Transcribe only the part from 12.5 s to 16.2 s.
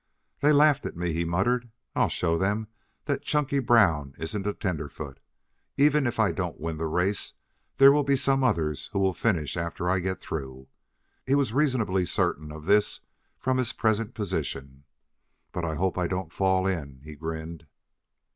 of this from his present position. "But I hope I